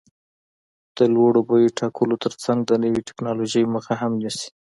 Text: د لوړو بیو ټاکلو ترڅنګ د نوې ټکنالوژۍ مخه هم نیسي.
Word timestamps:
د 0.97 0.99
لوړو 1.13 1.41
بیو 1.49 1.75
ټاکلو 1.79 2.15
ترڅنګ 2.23 2.59
د 2.65 2.71
نوې 2.83 3.01
ټکنالوژۍ 3.07 3.63
مخه 3.75 3.93
هم 4.01 4.11
نیسي. 4.21 4.49